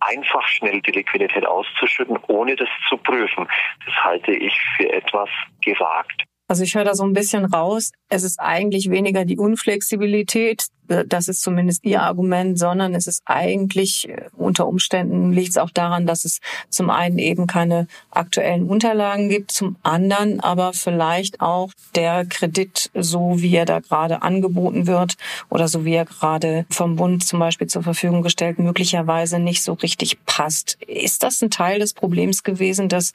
Einfach 0.00 0.46
schnell 0.48 0.80
die 0.80 0.92
Liquidität 0.92 1.46
auszuschütten, 1.46 2.18
ohne 2.28 2.56
das 2.56 2.68
zu 2.88 2.96
prüfen, 2.96 3.46
das 3.86 3.94
halte 4.02 4.32
ich 4.32 4.58
für 4.76 4.90
etwas 4.90 5.28
gewagt. 5.64 6.24
Also 6.48 6.64
ich 6.64 6.74
höre 6.74 6.84
da 6.84 6.94
so 6.94 7.04
ein 7.04 7.14
bisschen 7.14 7.44
raus, 7.46 7.92
es 8.08 8.24
ist 8.24 8.38
eigentlich 8.38 8.90
weniger 8.90 9.24
die 9.24 9.38
Unflexibilität, 9.38 10.66
das 11.06 11.28
ist 11.28 11.42
zumindest 11.42 11.84
Ihr 11.84 12.02
Argument, 12.02 12.58
sondern 12.58 12.94
es 12.94 13.06
ist 13.06 13.22
eigentlich 13.24 14.08
äh, 14.08 14.28
unter 14.36 14.66
Umständen 14.66 15.32
liegt 15.32 15.50
es 15.50 15.56
auch 15.56 15.70
daran, 15.70 16.06
dass 16.06 16.24
es 16.24 16.40
zum 16.68 16.90
einen 16.90 17.18
eben 17.18 17.46
keine 17.46 17.86
aktuellen 18.10 18.68
Unterlagen 18.68 19.28
gibt, 19.28 19.52
zum 19.52 19.76
anderen 19.82 20.40
aber 20.40 20.72
vielleicht 20.72 21.40
auch 21.40 21.70
der 21.94 22.24
Kredit, 22.26 22.90
so 22.94 23.40
wie 23.40 23.54
er 23.54 23.64
da 23.64 23.80
gerade 23.80 24.22
angeboten 24.22 24.86
wird 24.86 25.16
oder 25.48 25.68
so 25.68 25.84
wie 25.84 25.94
er 25.94 26.04
gerade 26.04 26.66
vom 26.70 26.96
Bund 26.96 27.24
zum 27.24 27.38
Beispiel 27.38 27.66
zur 27.66 27.82
Verfügung 27.82 28.22
gestellt, 28.22 28.58
möglicherweise 28.58 29.38
nicht 29.38 29.62
so 29.62 29.74
richtig 29.74 30.24
passt. 30.26 30.78
Ist 30.86 31.22
das 31.22 31.42
ein 31.42 31.50
Teil 31.50 31.78
des 31.78 31.94
Problems 31.94 32.42
gewesen, 32.42 32.88
dass 32.88 33.12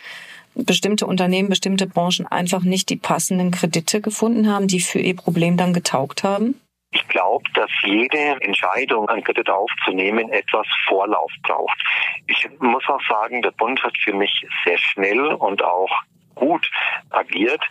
bestimmte 0.66 1.06
Unternehmen, 1.06 1.50
bestimmte 1.50 1.88
Branchen 1.88 2.26
einfach 2.26 2.64
nicht 2.64 2.90
die 2.90 2.96
passenden 2.96 3.52
Kredite 3.52 4.02
gefunden 4.02 4.52
haben, 4.52 4.68
die 4.68 4.80
für 4.80 5.00
ihr 5.00 5.16
Problem 5.16 5.58
dann 5.58 5.74
getaugt 5.74 6.24
haben? 6.24 6.56
Ich 6.98 7.08
glaube, 7.10 7.48
dass 7.54 7.70
jede 7.84 8.42
Entscheidung, 8.42 9.08
einen 9.08 9.24
Kredit 9.24 9.52
aufzunehmen, 9.52 10.32
etwas 10.32 10.66
Vorlauf 10.88 11.32
braucht. 11.44 11.80
Ich 12.26 12.50
muss 12.60 12.84
auch 12.88 13.02
sagen, 13.08 13.44
der 13.44 13.52
Bund 13.52 13.84
hat 13.84 13.96
für 14.04 14.14
mich 14.14 14.48
sehr 14.66 14.80
schnell 14.80 15.28
und 15.28 15.64
auch 15.64 15.92
gut 16.38 16.70
agiert. 17.12 17.62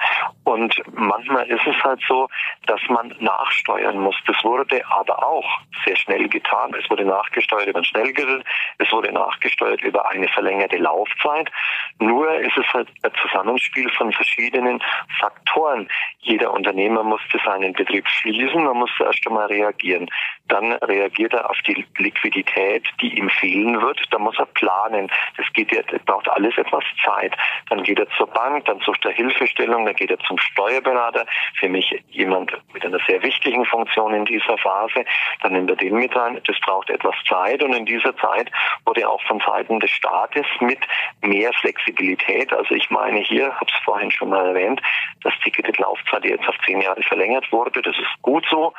Und 0.44 0.74
manchmal 0.92 1.46
ist 1.48 1.66
es 1.66 1.76
halt 1.82 2.00
so, 2.08 2.28
dass 2.66 2.80
man 2.88 3.14
nachsteuern 3.20 3.98
muss. 3.98 4.16
Das 4.26 4.42
wurde 4.44 4.82
aber 4.90 5.26
auch 5.26 5.46
sehr 5.84 5.96
schnell 5.96 6.28
getan. 6.28 6.74
Es 6.74 6.88
wurde 6.90 7.04
nachgesteuert 7.04 7.68
über 7.68 7.78
ein 7.80 7.84
Schnellgericht, 7.84 8.46
es 8.78 8.90
wurde 8.92 9.12
nachgesteuert 9.12 9.82
über 9.82 10.08
eine 10.10 10.28
verlängerte 10.28 10.76
Laufzeit. 10.76 11.50
Nur 11.98 12.32
ist 12.34 12.56
es 12.56 12.66
halt 12.72 12.88
ein 13.02 13.12
Zusammenspiel 13.22 13.90
von 13.90 14.12
verschiedenen 14.12 14.82
Faktoren. 15.18 15.88
Jeder 16.20 16.52
Unternehmer 16.52 17.02
musste 17.02 17.38
seinen 17.44 17.72
Betrieb 17.72 18.08
schließen, 18.08 18.64
man 18.64 18.76
musste 18.76 19.04
erst 19.04 19.26
einmal 19.26 19.46
reagieren. 19.46 20.08
Dann 20.48 20.72
reagiert 20.72 21.32
er 21.32 21.48
auf 21.50 21.56
die 21.66 21.84
Liquidität, 21.98 22.84
die 23.00 23.18
ihm 23.18 23.30
fehlen 23.30 23.80
wird. 23.80 24.00
Da 24.10 24.18
muss 24.18 24.38
er 24.38 24.46
planen. 24.46 25.10
Das 25.36 25.46
geht 25.52 25.72
das 25.72 26.02
braucht 26.04 26.28
alles 26.28 26.56
etwas 26.56 26.84
Zeit. 27.04 27.36
Dann 27.68 27.82
geht 27.82 27.98
er 27.98 28.08
zur 28.16 28.28
Bank, 28.28 28.55
dann 28.64 28.80
sucht 28.80 29.04
er 29.04 29.12
Hilfestellung, 29.12 29.86
dann 29.86 29.94
geht 29.94 30.10
er 30.10 30.18
zum 30.20 30.38
Steuerberater. 30.38 31.26
Für 31.58 31.68
mich 31.68 32.02
jemand 32.10 32.52
mit 32.72 32.84
einer 32.84 32.98
sehr 33.06 33.22
wichtigen 33.22 33.64
Funktion 33.64 34.14
in 34.14 34.24
dieser 34.24 34.58
Phase. 34.58 35.04
Dann 35.42 35.52
nimmt 35.52 35.70
er 35.70 35.76
den 35.76 35.94
mit 35.94 36.14
rein. 36.16 36.40
Das 36.46 36.58
braucht 36.60 36.90
etwas 36.90 37.14
Zeit 37.28 37.62
und 37.62 37.74
in 37.74 37.86
dieser 37.86 38.16
Zeit 38.16 38.50
wurde 38.84 39.08
auch 39.08 39.22
von 39.22 39.40
Seiten 39.40 39.80
des 39.80 39.90
Staates 39.90 40.46
mit 40.60 40.78
mehr 41.22 41.52
Flexibilität. 41.54 42.52
Also 42.52 42.74
ich 42.74 42.90
meine 42.90 43.20
hier, 43.20 43.54
habe 43.54 43.66
es 43.66 43.84
vorhin 43.84 44.10
schon 44.10 44.30
mal 44.30 44.46
erwähnt, 44.46 44.80
dass 45.22 45.34
die 45.44 45.50
Kreditlaufzeit 45.50 46.24
jetzt 46.24 46.48
auf 46.48 46.56
zehn 46.64 46.80
Jahre 46.80 47.02
verlängert 47.02 47.50
wurde. 47.52 47.82
Das 47.82 47.96
ist 47.96 48.22
gut 48.22 48.46
so. 48.50 48.72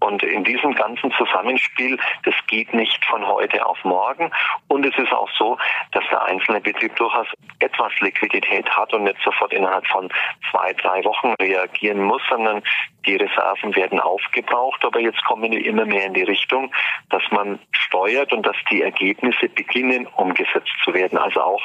Und 0.00 0.22
in 0.22 0.44
diesem 0.44 0.74
ganzen 0.74 1.12
Zusammenspiel, 1.12 1.98
das 2.24 2.34
geht 2.46 2.72
nicht 2.74 3.04
von 3.04 3.26
heute 3.26 3.64
auf 3.64 3.82
morgen. 3.84 4.30
Und 4.68 4.86
es 4.86 4.96
ist 4.98 5.12
auch 5.12 5.30
so, 5.38 5.58
dass 5.92 6.04
der 6.10 6.22
einzelne 6.24 6.60
Betrieb 6.60 6.94
durchaus 6.96 7.26
etwas 7.58 7.92
Liquidität 8.00 8.68
hat 8.70 8.92
und 8.92 9.04
nicht 9.04 9.19
sofort 9.24 9.52
innerhalb 9.52 9.86
von 9.86 10.08
zwei, 10.50 10.72
drei 10.74 11.04
Wochen 11.04 11.34
reagieren 11.40 12.02
muss, 12.02 12.22
sondern 12.28 12.62
die 13.06 13.16
Reserven 13.16 13.74
werden 13.76 14.00
aufgebraucht. 14.00 14.84
Aber 14.84 15.00
jetzt 15.00 15.22
kommen 15.24 15.50
wir 15.50 15.64
immer 15.64 15.84
mehr 15.84 16.06
in 16.06 16.14
die 16.14 16.22
Richtung, 16.22 16.72
dass 17.10 17.22
man 17.30 17.58
steuert 17.72 18.32
und 18.32 18.44
dass 18.44 18.56
die 18.70 18.82
Ergebnisse 18.82 19.48
beginnen 19.48 20.06
umgesetzt 20.06 20.72
zu 20.84 20.94
werden. 20.94 21.18
Also 21.18 21.40
auch 21.40 21.62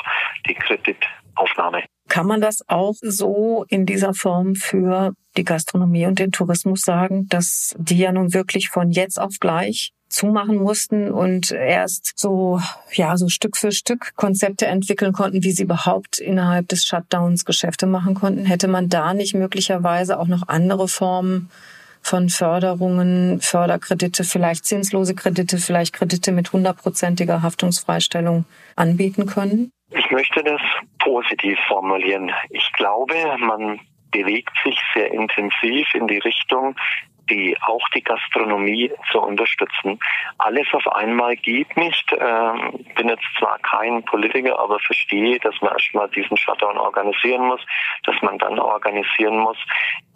die 0.48 0.56
Kreditaufnahme. 0.56 1.84
Kann 2.08 2.28
man 2.28 2.40
das 2.40 2.64
auch 2.68 2.94
so 3.02 3.66
in 3.68 3.86
dieser 3.86 4.14
Form 4.14 4.56
für 4.56 5.14
die 5.38 5.44
Gastronomie 5.44 6.06
und 6.06 6.20
den 6.20 6.32
Tourismus 6.32 6.82
sagen, 6.82 7.28
dass 7.30 7.76
die 7.78 7.98
ja 7.98 8.12
nun 8.12 8.34
wirklich 8.34 8.70
von 8.70 8.92
jetzt 8.92 9.20
auf 9.20 9.34
gleich 9.40 9.92
zumachen 10.16 10.56
mussten 10.56 11.12
und 11.12 11.52
erst 11.52 12.18
so, 12.18 12.60
ja, 12.92 13.18
so 13.18 13.30
Stück 13.30 13.58
für 13.58 13.72
Stück 13.72 14.16
Konzepte 14.16 14.66
entwickeln 14.66 15.14
konnten, 15.14 15.44
wie 15.44 15.52
sie 15.52 15.64
überhaupt 15.64 16.20
innerhalb 16.20 16.68
des 16.70 16.86
Shutdowns 16.86 17.46
Geschäfte 17.46 17.86
machen 17.86 18.16
konnten. 18.16 18.46
Hätte 18.46 18.68
man 18.68 18.90
da 18.90 19.14
nicht 19.14 19.36
möglicherweise 19.36 20.20
auch 20.20 20.28
noch 20.28 20.48
andere 20.48 20.88
Formen 20.88 21.50
von 22.02 22.30
Förderungen, 22.30 23.42
Förderkredite, 23.42 24.24
vielleicht 24.24 24.66
zinslose 24.66 25.16
Kredite, 25.16 25.58
vielleicht 25.58 25.94
Kredite 25.94 26.32
mit 26.32 26.54
hundertprozentiger 26.54 27.42
Haftungsfreistellung 27.42 28.46
anbieten 28.76 29.26
können? 29.26 29.72
Ich 29.90 30.10
möchte 30.12 30.44
das 30.44 30.62
positiv 31.00 31.58
formulieren. 31.68 32.32
Ich 32.50 32.72
glaube, 32.74 33.16
man 33.40 33.80
bewegt 34.12 34.52
sich 34.64 34.80
sehr 34.94 35.12
intensiv 35.12 35.88
in 35.94 36.08
die 36.08 36.20
Richtung, 36.20 36.76
die 37.30 37.58
auch 37.62 37.88
die 37.96 38.04
Gastronomie 38.04 38.92
zu 39.12 39.20
unterstützen. 39.22 40.00
Alles 40.38 40.68
auf 40.74 40.88
einmal 40.88 41.36
geht 41.36 41.76
nicht. 41.78 42.12
Ähm, 42.18 42.86
bin 42.96 43.10
jetzt 43.10 43.26
zwar 43.38 43.60
kein 43.60 44.04
Politiker, 44.04 44.60
aber 44.60 44.80
verstehe, 44.80 45.40
dass 45.40 45.60
man 45.62 45.72
erstmal 45.74 46.10
diesen 46.10 46.38
Shutdown 46.38 46.78
organisieren 46.78 47.48
muss, 47.48 47.62
dass 48.04 48.16
man 48.22 48.38
dann 48.38 48.60
organisieren 48.60 49.38
muss, 49.40 49.58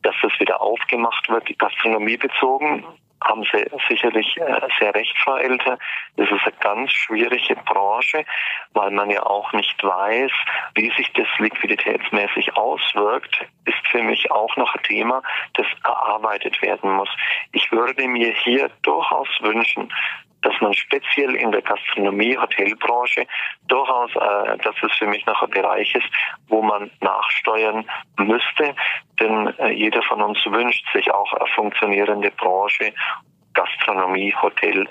dass 0.04 0.16
es 0.24 0.40
wieder 0.40 0.62
aufgemacht 0.62 1.30
wird, 1.30 1.48
die 1.50 1.58
Gastronomie 1.58 2.18
bezogen 2.18 2.86
haben 3.22 3.44
Sie 3.44 3.66
sicherlich 3.88 4.38
äh, 4.38 4.68
sehr 4.80 4.94
recht, 4.96 5.16
Frau 5.20 5.36
Elter. 5.36 5.78
Das 6.16 6.30
ist 6.30 6.44
eine 6.44 6.54
ganz 6.60 6.92
schwierige 6.92 7.56
Branche, 7.56 8.26
weil 8.74 8.92
man 8.92 9.10
ja 9.10 9.24
auch 9.24 9.52
nicht 9.54 9.84
weiß, 9.84 10.32
wie 10.76 10.92
sich 10.96 11.12
das 11.14 11.28
liquiditätsmäßig 11.38 12.56
auswirkt, 12.56 13.46
ist 13.66 13.88
für 13.92 14.02
mich 14.02 14.32
auch 14.32 14.56
noch 14.56 14.74
ein 14.76 14.84
Thema, 14.84 15.22
das 15.56 15.68
erarbeitet 15.84 16.62
werden 16.62 16.92
muss. 16.92 17.10
Ich 17.52 17.72
würde 17.72 18.08
mir 18.08 18.34
hier 18.34 18.70
durchaus 18.84 19.30
wünschen, 19.42 19.92
dass 20.42 20.54
man 20.62 20.74
speziell 20.74 21.36
in 21.36 21.52
der 21.52 21.62
Gastronomie, 21.62 22.38
Hotelbranche 22.38 23.26
durchaus, 23.68 24.12
äh, 24.16 24.58
dass 24.58 24.76
es 24.82 24.98
für 24.98 25.08
mich 25.08 25.26
noch 25.26 25.42
ein 25.42 25.50
Bereich 25.50 25.94
ist, 25.96 26.08
wo 26.48 26.62
man 26.62 26.92
nachsteuern 27.02 27.86
müsste. 28.18 28.76
Denn 29.20 29.48
äh, 29.58 29.72
jeder 29.72 30.02
von 30.04 30.22
uns 30.22 30.40
wünscht 30.46 30.86
sich 30.94 31.12
auch 31.12 31.34
eine 31.34 31.48
funktionierende 31.56 32.32
Branche, 32.32 32.94
Gastronomie, 33.54 34.34
Hotel, 34.42 34.88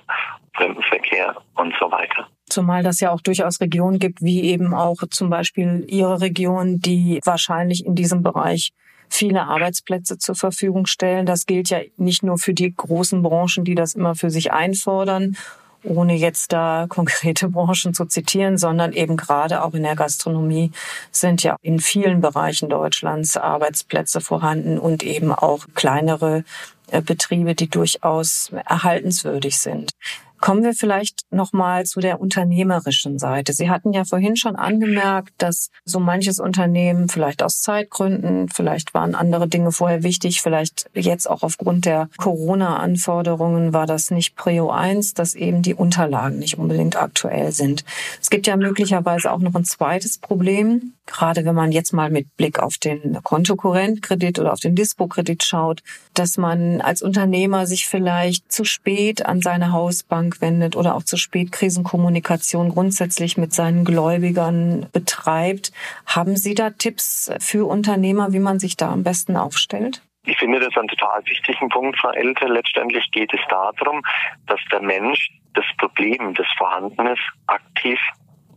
Fremdenverkehr 0.55 1.37
und 1.55 1.75
so 1.81 1.91
weiter. 1.91 2.27
Zumal 2.47 2.83
das 2.83 3.01
ja 3.01 3.13
auch 3.13 3.21
durchaus 3.21 3.61
Regionen 3.61 3.99
gibt, 3.99 4.21
wie 4.21 4.43
eben 4.43 4.75
auch 4.75 4.97
zum 5.11 5.31
Beispiel 5.31 5.85
Ihre 5.87 6.21
Region, 6.21 6.79
die 6.79 7.21
wahrscheinlich 7.25 7.85
in 7.87 7.95
diesem 7.95 8.23
Bereich 8.23 8.73
viele 9.11 9.43
Arbeitsplätze 9.43 10.19
zur 10.19 10.35
Verfügung 10.35 10.87
stellen. 10.87 11.27
Das 11.27 11.47
gilt 11.47 11.71
ja 11.71 11.81
nicht 11.97 12.23
nur 12.23 12.39
für 12.39 12.55
die 12.55 12.75
großen 12.75 13.23
Branchen, 13.23 13.65
die 13.65 13.75
das 13.75 13.95
immer 13.95 14.15
für 14.15 14.31
sich 14.31 14.53
einfordern, 14.53 15.37
ohne 15.83 16.15
jetzt 16.15 16.53
da 16.53 16.87
konkrete 16.89 17.49
Branchen 17.49 17.95
zu 17.95 18.07
zitieren, 18.07 18.59
sondern 18.59 18.93
eben 18.93 19.17
gerade 19.17 19.63
auch 19.63 19.75
in 19.75 19.83
der 19.83 19.97
Gastronomie 19.97 20.73
sind 21.11 21.43
ja 21.43 21.57
in 21.63 21.81
vielen 21.81 22.21
Bereichen 22.21 22.69
Deutschlands 22.69 23.37
Arbeitsplätze 23.37 24.21
vorhanden 24.21 24.79
und 24.79 25.03
eben 25.03 25.33
auch 25.33 25.67
kleinere 25.75 26.45
äh, 26.91 27.03
Betriebe, 27.03 27.55
die 27.55 27.69
durchaus 27.69 28.51
erhaltenswürdig 28.67 29.59
sind. 29.59 29.93
Kommen 30.41 30.63
wir 30.63 30.75
vielleicht 30.75 31.23
nochmal 31.31 31.85
zu 31.87 32.01
der 32.01 32.21
unternehmerischen 32.21 33.19
Seite. 33.19 33.53
Sie 33.53 33.71
hatten 33.71 33.93
ja 33.93 34.05
vorhin 34.05 34.37
schon 34.37 34.57
angemerkt, 34.57 35.33
dass 35.39 35.71
so 35.85 36.01
manches 36.01 36.39
Unternehmen 36.39 37.09
vielleicht 37.09 37.43
aus 37.43 37.61
Zeitgründen, 37.61 38.49
vielleicht 38.49 38.95
waren 38.95 39.15
andere 39.15 39.49
Dinge 39.49 39.73
vorher 39.73 40.03
wichtig, 40.03 40.41
vielleicht 40.41 40.89
jetzt 40.95 41.29
auch 41.29 41.43
aufgrund 41.43 41.87
der 41.87 42.09
Corona-Anforderungen 42.19 43.73
war 43.73 43.87
das 43.87 44.11
nicht 44.11 44.37
Prio 44.37 44.71
1, 44.71 45.15
dass 45.15 45.35
eben 45.35 45.63
die 45.63 45.75
Unterlagen 45.75 46.39
nicht 46.39 46.59
unbedingt 46.59 46.97
aktuell 46.97 47.53
sind. 47.53 47.85
Es 48.21 48.31
gibt 48.31 48.47
ja 48.47 48.57
möglicherweise 48.57 49.33
auch 49.33 49.41
noch 49.41 49.55
ein 49.55 49.65
zweites 49.65 50.19
Problem, 50.19 50.95
gerade 51.09 51.45
wenn 51.45 51.57
man 51.57 51.73
jetzt 51.73 51.93
mal 51.93 52.11
mit 52.11 52.37
Blick 52.37 52.61
auf 52.61 52.79
den 52.79 53.21
Kontokorrentkredit 53.25 54.39
oder 54.39 54.53
auf 54.53 54.61
den 54.61 54.77
Dispo-Kredit 54.77 55.43
schaut, 55.43 55.83
dass 56.15 56.37
man 56.37 56.81
als 56.81 57.03
Unternehmer 57.03 57.67
sich 57.67 57.89
vielleicht 57.89 58.53
zu 58.53 58.65
spät 58.65 59.27
an 59.27 59.41
seine 59.41 59.73
Hausbank 59.73 60.29
Bank 60.29 60.41
wendet 60.41 60.77
oder 60.77 60.95
auch 60.95 61.03
zu 61.03 61.17
spät 61.17 61.53
Krisenkommunikation 61.53 62.71
grundsätzlich 62.71 63.37
mit 63.37 63.53
seinen 63.53 63.85
Gläubigern 63.85 64.89
betreibt. 64.93 65.73
Haben 66.07 66.37
Sie 66.37 66.55
da 66.55 66.71
Tipps 66.71 67.31
für 67.39 67.67
Unternehmer, 67.67 68.33
wie 68.33 68.41
man 68.41 68.59
sich 68.59 68.77
da 68.77 68.91
am 68.91 69.05
besten 69.05 69.37
aufstellt? 69.37 70.03
Ich 70.25 70.37
finde 70.39 70.61
das 70.61 70.77
einen 70.77 70.89
total 70.89 71.25
wichtigen 71.25 71.69
Punkt, 71.69 71.99
Frau 71.99 72.11
Elter. 72.11 72.49
Letztendlich 72.49 73.11
geht 73.13 73.33
es 73.33 73.41
darum, 73.49 74.03
dass 74.47 74.61
der 74.71 74.83
Mensch 74.83 75.31
das 75.55 75.65
Problem, 75.79 76.35
das 76.35 76.47
vorhanden 76.59 77.07
ist, 77.07 77.23
aktiv 77.47 77.99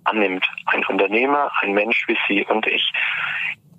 annimmt. 0.04 0.46
Ein 0.68 0.86
Unternehmer, 0.86 1.52
ein 1.62 1.74
Mensch 1.74 2.08
wie 2.08 2.18
Sie 2.28 2.46
und 2.46 2.68
ich. 2.68 2.92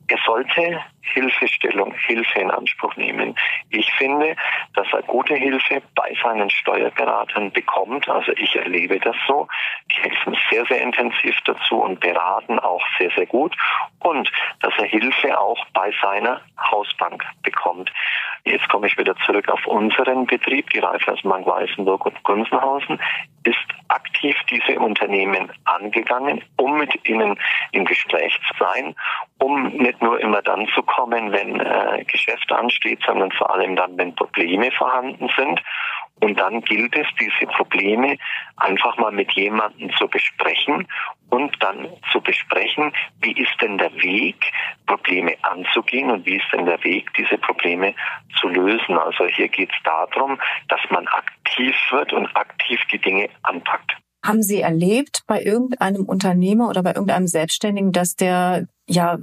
er 0.08 0.18
sollte 0.26 0.80
Hilfestellung, 1.00 1.94
Hilfe 1.94 2.38
in 2.38 2.50
Anspruch 2.50 2.94
nehmen. 2.96 3.34
Ich 3.70 3.90
finde, 3.94 4.36
dass 4.74 4.86
er 4.92 5.02
gute 5.02 5.34
Hilfe 5.34 5.82
bei 5.94 6.14
seinen 6.22 6.50
Steuerberatern 6.50 7.50
bekommt. 7.52 8.08
Also 8.08 8.32
ich 8.32 8.54
erlebe 8.56 8.98
das 9.00 9.16
so. 9.26 9.48
Die 9.90 10.02
helfen 10.02 10.36
sehr, 10.50 10.64
sehr 10.66 10.82
intensiv 10.82 11.36
dazu 11.44 11.82
und 11.82 12.00
beraten 12.00 12.58
auch 12.58 12.82
sehr, 12.98 13.10
sehr 13.16 13.26
gut. 13.26 13.56
Und 14.00 14.30
dass 14.60 14.72
er 14.78 14.84
Hilfe 14.84 15.38
auch 15.38 15.64
bei 15.72 15.92
seiner 16.02 16.40
Hausbank 16.70 17.24
bekommt. 17.42 17.92
Jetzt 18.44 18.68
komme 18.68 18.88
ich 18.88 18.98
wieder 18.98 19.16
zurück 19.24 19.48
auf 19.48 19.66
unseren 19.66 20.26
Betrieb, 20.26 20.70
die 20.70 20.80
Raiffeisenbank 20.80 21.46
Weißenburg 21.46 22.06
und 22.06 22.22
Gunzenhausen 22.22 23.00
ist 23.44 23.58
aktiv 23.92 24.36
diese 24.50 24.78
Unternehmen 24.78 25.50
angegangen, 25.64 26.42
um 26.56 26.78
mit 26.78 27.08
ihnen 27.08 27.38
im 27.72 27.84
Gespräch 27.84 28.38
zu 28.48 28.64
sein, 28.64 28.94
um 29.38 29.68
nicht 29.68 30.00
nur 30.02 30.20
immer 30.20 30.42
dann 30.42 30.66
zu 30.74 30.82
kommen, 30.82 31.32
wenn 31.32 31.60
äh, 31.60 32.04
Geschäft 32.04 32.50
ansteht, 32.52 33.00
sondern 33.06 33.30
vor 33.32 33.52
allem 33.52 33.76
dann, 33.76 33.96
wenn 33.98 34.14
Probleme 34.14 34.70
vorhanden 34.72 35.28
sind. 35.36 35.60
Und 36.20 36.38
dann 36.38 36.60
gilt 36.62 36.96
es, 36.96 37.06
diese 37.18 37.46
Probleme 37.50 38.16
einfach 38.56 38.96
mal 38.96 39.10
mit 39.10 39.32
jemandem 39.32 39.92
zu 39.96 40.06
besprechen 40.06 40.86
und 41.30 41.50
dann 41.60 41.88
zu 42.12 42.20
besprechen, 42.20 42.92
wie 43.22 43.32
ist 43.32 43.60
denn 43.60 43.78
der 43.78 43.92
Weg, 43.94 44.36
Probleme 44.86 45.34
anzugehen 45.42 46.10
und 46.10 46.24
wie 46.26 46.36
ist 46.36 46.52
denn 46.52 46.66
der 46.66 46.82
Weg, 46.84 47.12
diese 47.14 47.38
Probleme 47.38 47.94
zu 48.38 48.48
lösen. 48.48 48.96
Also 48.98 49.26
hier 49.26 49.48
geht 49.48 49.70
es 49.70 49.82
darum, 49.82 50.38
dass 50.68 50.80
man 50.90 51.08
aktiv 51.08 51.41
wird 51.90 52.12
und 52.12 52.26
aktiv 52.36 52.80
die 52.92 52.98
Dinge 52.98 53.28
anpackt. 53.42 53.96
Haben 54.24 54.42
Sie 54.42 54.60
erlebt 54.60 55.22
bei 55.26 55.42
irgendeinem 55.42 56.04
Unternehmer 56.04 56.68
oder 56.68 56.82
bei 56.82 56.90
irgendeinem 56.90 57.26
Selbstständigen, 57.26 57.92
dass 57.92 58.14
der 58.14 58.66
ja 58.88 59.18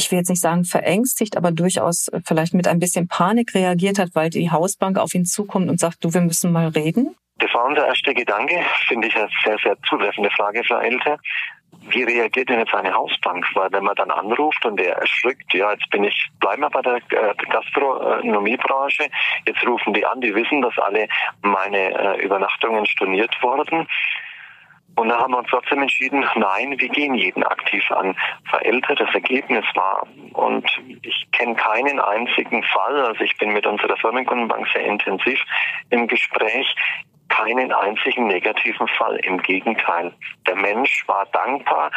ich 0.00 0.10
will 0.10 0.18
jetzt 0.18 0.28
nicht 0.28 0.40
sagen 0.40 0.64
verängstigt, 0.64 1.36
aber 1.36 1.50
durchaus 1.50 2.08
vielleicht 2.24 2.54
mit 2.54 2.68
ein 2.68 2.78
bisschen 2.78 3.08
Panik 3.08 3.54
reagiert 3.54 3.98
hat, 3.98 4.10
weil 4.14 4.30
die 4.30 4.50
Hausbank 4.50 4.98
auf 4.98 5.14
ihn 5.14 5.24
zukommt 5.24 5.68
und 5.68 5.80
sagt, 5.80 6.04
du, 6.04 6.14
wir 6.14 6.20
müssen 6.20 6.52
mal 6.52 6.68
reden? 6.68 7.16
Das 7.38 7.52
war 7.54 7.66
unser 7.66 7.86
erster 7.86 8.14
Gedanke, 8.14 8.54
finde 8.88 9.08
ich 9.08 9.16
eine 9.16 9.28
sehr, 9.44 9.56
sehr 9.62 9.76
zutreffende 9.88 10.30
Frage, 10.30 10.62
Frau 10.64 10.78
Elter. 10.78 11.18
Wie 11.90 12.02
reagiert 12.02 12.48
denn 12.48 12.58
jetzt 12.58 12.74
eine 12.74 12.92
Hausbank? 12.92 13.46
Weil 13.54 13.72
wenn 13.72 13.84
man 13.84 13.94
dann 13.96 14.10
anruft 14.10 14.64
und 14.64 14.78
der 14.78 14.96
erschrickt, 14.96 15.52
ja, 15.54 15.72
jetzt 15.72 15.88
bin 15.90 16.04
ich, 16.04 16.28
bleiben 16.40 16.62
wir 16.62 16.70
bei 16.70 16.82
der 16.82 16.96
äh, 16.96 17.34
Gastronomiebranche, 17.50 19.08
jetzt 19.46 19.66
rufen 19.66 19.94
die 19.94 20.04
an, 20.04 20.20
die 20.20 20.34
wissen, 20.34 20.62
dass 20.62 20.78
alle 20.78 21.08
meine 21.42 22.16
äh, 22.18 22.24
Übernachtungen 22.24 22.86
storniert 22.86 23.34
wurden. 23.42 23.86
Und 24.98 25.10
da 25.10 25.20
haben 25.20 25.32
wir 25.32 25.38
uns 25.38 25.48
trotzdem 25.48 25.80
entschieden, 25.80 26.24
nein, 26.34 26.74
wir 26.76 26.88
gehen 26.88 27.14
jeden 27.14 27.44
aktiv 27.44 27.88
an. 27.92 28.16
Verältert 28.50 28.98
das 28.98 29.14
Ergebnis 29.14 29.64
war. 29.74 30.04
Und 30.32 30.68
ich 31.02 31.28
kenne 31.30 31.54
keinen 31.54 32.00
einzigen 32.00 32.64
Fall, 32.64 33.06
also 33.06 33.22
ich 33.22 33.36
bin 33.38 33.52
mit 33.52 33.64
unserer 33.64 33.96
Firmenkundenbank 33.96 34.66
sehr 34.72 34.84
intensiv 34.84 35.40
im 35.90 36.08
Gespräch, 36.08 36.74
keinen 37.38 37.72
einzigen 37.72 38.26
negativen 38.26 38.88
Fall. 38.88 39.16
Im 39.22 39.40
Gegenteil. 39.42 40.12
Der 40.46 40.56
Mensch 40.56 41.06
war 41.06 41.26
dankbar 41.32 41.90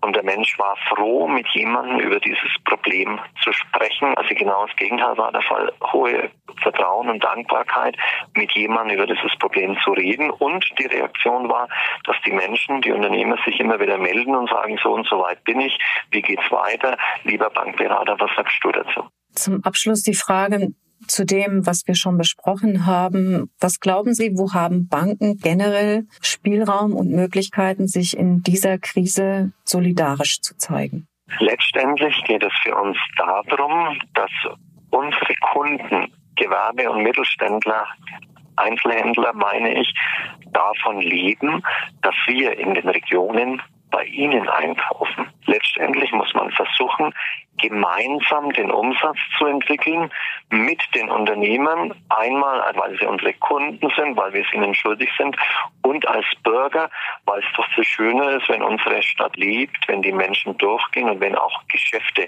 und 0.00 0.14
der 0.14 0.22
Mensch 0.22 0.58
war 0.58 0.76
froh, 0.88 1.26
mit 1.26 1.46
jemandem 1.48 2.00
über 2.00 2.20
dieses 2.20 2.50
Problem 2.64 3.18
zu 3.42 3.52
sprechen. 3.52 4.14
Also 4.16 4.34
genau 4.34 4.66
das 4.66 4.76
Gegenteil 4.76 5.16
war 5.16 5.32
der 5.32 5.42
Fall. 5.42 5.72
Hohe 5.92 6.30
Vertrauen 6.62 7.10
und 7.10 7.22
Dankbarkeit, 7.22 7.96
mit 8.34 8.52
jemandem 8.52 8.96
über 8.96 9.06
dieses 9.06 9.36
Problem 9.38 9.76
zu 9.82 9.92
reden. 9.92 10.30
Und 10.30 10.64
die 10.78 10.86
Reaktion 10.86 11.48
war, 11.48 11.68
dass 12.04 12.16
die 12.24 12.32
Menschen, 12.32 12.80
die 12.80 12.92
Unternehmer 12.92 13.36
sich 13.44 13.58
immer 13.60 13.80
wieder 13.80 13.98
melden 13.98 14.34
und 14.34 14.48
sagen, 14.48 14.78
so 14.82 14.92
und 14.92 15.06
so 15.06 15.18
weit 15.20 15.42
bin 15.44 15.60
ich, 15.60 15.78
wie 16.10 16.22
geht's 16.22 16.50
weiter? 16.50 16.96
Lieber 17.24 17.50
Bankberater, 17.50 18.16
was 18.18 18.30
sagst 18.36 18.58
du 18.62 18.70
dazu? 18.70 19.08
Zum 19.32 19.64
Abschluss 19.64 20.02
die 20.02 20.14
Frage, 20.14 20.68
zu 21.06 21.24
dem, 21.24 21.66
was 21.66 21.86
wir 21.86 21.94
schon 21.94 22.18
besprochen 22.18 22.86
haben. 22.86 23.50
Was 23.60 23.80
glauben 23.80 24.14
Sie, 24.14 24.36
wo 24.36 24.52
haben 24.52 24.88
Banken 24.88 25.38
generell 25.38 26.06
Spielraum 26.20 26.94
und 26.94 27.10
Möglichkeiten, 27.10 27.86
sich 27.86 28.16
in 28.16 28.42
dieser 28.42 28.78
Krise 28.78 29.52
solidarisch 29.64 30.40
zu 30.40 30.56
zeigen? 30.56 31.06
Letztendlich 31.40 32.22
geht 32.24 32.42
es 32.42 32.52
für 32.62 32.76
uns 32.76 32.96
darum, 33.16 33.98
dass 34.14 34.30
unsere 34.90 35.34
Kunden, 35.52 36.12
Gewerbe- 36.36 36.90
und 36.90 37.02
Mittelständler, 37.02 37.86
Einzelhändler, 38.56 39.32
meine 39.32 39.80
ich, 39.80 39.92
davon 40.52 41.00
leben, 41.00 41.62
dass 42.02 42.14
wir 42.26 42.58
in 42.58 42.74
den 42.74 42.88
Regionen 42.88 43.60
bei 43.94 44.06
ihnen 44.06 44.48
einkaufen. 44.48 45.30
Letztendlich 45.46 46.10
muss 46.10 46.34
man 46.34 46.50
versuchen, 46.50 47.14
gemeinsam 47.58 48.52
den 48.52 48.72
Umsatz 48.72 49.18
zu 49.38 49.46
entwickeln 49.46 50.10
mit 50.50 50.82
den 50.96 51.08
Unternehmern. 51.08 51.94
Einmal, 52.08 52.72
weil 52.74 52.98
sie 52.98 53.06
unsere 53.06 53.34
Kunden 53.34 53.88
sind, 53.96 54.16
weil 54.16 54.32
wir 54.32 54.44
es 54.44 54.52
ihnen 54.52 54.74
schuldig 54.74 55.10
sind 55.16 55.36
und 55.82 56.08
als 56.08 56.26
Bürger, 56.42 56.90
weil 57.24 57.38
es 57.38 57.56
doch 57.56 57.68
so 57.76 57.84
schöner 57.84 58.30
ist, 58.30 58.48
wenn 58.48 58.64
unsere 58.64 59.00
Stadt 59.00 59.36
lebt, 59.36 59.86
wenn 59.86 60.02
die 60.02 60.12
Menschen 60.12 60.58
durchgehen 60.58 61.08
und 61.08 61.20
wenn 61.20 61.36
auch 61.36 61.62
Geschäfte 61.68 62.26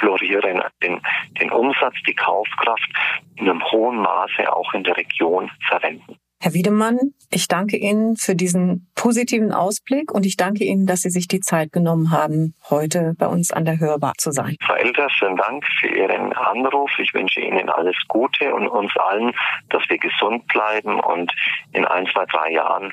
florieren, 0.00 0.62
den, 0.82 1.00
den 1.40 1.50
Umsatz, 1.50 1.94
die 2.06 2.14
Kaufkraft 2.14 2.90
in 3.36 3.48
einem 3.48 3.64
hohen 3.64 4.02
Maße 4.02 4.52
auch 4.52 4.74
in 4.74 4.84
der 4.84 4.98
Region 4.98 5.50
verwenden. 5.68 6.18
Herr 6.40 6.54
Wiedemann, 6.54 6.98
ich 7.32 7.48
danke 7.48 7.76
Ihnen 7.76 8.16
für 8.16 8.36
diesen 8.36 8.88
positiven 8.94 9.52
Ausblick 9.52 10.12
und 10.12 10.24
ich 10.24 10.36
danke 10.36 10.62
Ihnen, 10.62 10.86
dass 10.86 11.00
Sie 11.00 11.10
sich 11.10 11.26
die 11.26 11.40
Zeit 11.40 11.72
genommen 11.72 12.12
haben, 12.12 12.54
heute 12.70 13.14
bei 13.18 13.26
uns 13.26 13.50
an 13.50 13.64
der 13.64 13.80
Hörbar 13.80 14.12
zu 14.18 14.30
sein. 14.30 14.56
Frau 14.64 14.74
Elter, 14.74 15.08
vielen 15.18 15.36
Dank 15.36 15.64
für 15.80 15.88
Ihren 15.88 16.32
Anruf. 16.32 16.92
Ich 16.98 17.12
wünsche 17.12 17.40
Ihnen 17.40 17.68
alles 17.68 17.96
Gute 18.06 18.54
und 18.54 18.68
uns 18.68 18.92
allen, 18.96 19.32
dass 19.70 19.82
wir 19.88 19.98
gesund 19.98 20.46
bleiben 20.46 21.00
und 21.00 21.32
in 21.72 21.84
ein, 21.84 22.06
zwei, 22.06 22.24
drei 22.26 22.52
Jahren 22.52 22.92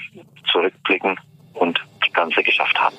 zurückblicken 0.52 1.20
und 1.54 1.86
das 2.02 2.12
Ganze 2.14 2.42
geschafft 2.42 2.80
haben. 2.82 2.96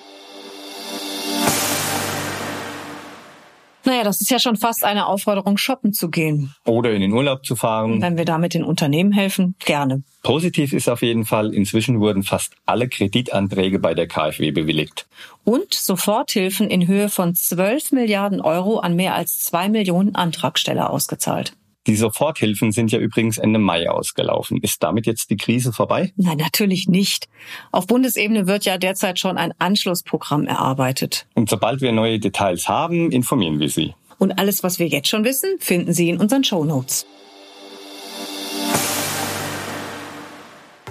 Naja, 3.86 4.02
das 4.02 4.20
ist 4.20 4.30
ja 4.30 4.40
schon 4.40 4.56
fast 4.56 4.84
eine 4.84 5.06
Aufforderung, 5.06 5.56
shoppen 5.56 5.92
zu 5.92 6.10
gehen. 6.10 6.52
Oder 6.64 6.92
in 6.92 7.00
den 7.00 7.12
Urlaub 7.12 7.46
zu 7.46 7.54
fahren. 7.54 8.02
Wenn 8.02 8.18
wir 8.18 8.24
damit 8.24 8.54
den 8.54 8.64
Unternehmen 8.64 9.12
helfen, 9.12 9.54
gerne. 9.64 10.02
Positiv 10.24 10.72
ist 10.72 10.88
auf 10.88 11.02
jeden 11.02 11.24
Fall, 11.24 11.54
inzwischen 11.54 12.00
wurden 12.00 12.24
fast 12.24 12.54
alle 12.66 12.88
Kreditanträge 12.88 13.78
bei 13.78 13.94
der 13.94 14.08
KfW 14.08 14.50
bewilligt. 14.50 15.06
Und 15.44 15.72
Soforthilfen 15.72 16.68
in 16.68 16.88
Höhe 16.88 17.08
von 17.08 17.36
12 17.36 17.92
Milliarden 17.92 18.40
Euro 18.40 18.78
an 18.78 18.96
mehr 18.96 19.14
als 19.14 19.40
zwei 19.40 19.68
Millionen 19.68 20.16
Antragsteller 20.16 20.90
ausgezahlt. 20.90 21.52
Die 21.86 21.96
Soforthilfen 21.96 22.72
sind 22.72 22.90
ja 22.90 22.98
übrigens 22.98 23.38
Ende 23.38 23.58
Mai 23.58 23.88
ausgelaufen. 23.88 24.60
Ist 24.60 24.82
damit 24.82 25.06
jetzt 25.06 25.30
die 25.30 25.36
Krise 25.36 25.72
vorbei? 25.72 26.12
Nein, 26.16 26.38
natürlich 26.38 26.88
nicht. 26.88 27.28
Auf 27.70 27.86
Bundesebene 27.86 28.46
wird 28.46 28.64
ja 28.64 28.76
derzeit 28.76 29.18
schon 29.20 29.38
ein 29.38 29.52
Anschlussprogramm 29.58 30.46
erarbeitet. 30.46 31.26
Und 31.34 31.48
sobald 31.48 31.80
wir 31.80 31.92
neue 31.92 32.18
Details 32.18 32.68
haben, 32.68 33.12
informieren 33.12 33.60
wir 33.60 33.68
Sie. 33.68 33.94
Und 34.18 34.38
alles, 34.38 34.62
was 34.62 34.78
wir 34.78 34.88
jetzt 34.88 35.08
schon 35.08 35.24
wissen, 35.24 35.50
finden 35.58 35.92
Sie 35.92 36.08
in 36.08 36.18
unseren 36.18 36.42
Show 36.42 36.64
Notes. 36.64 37.06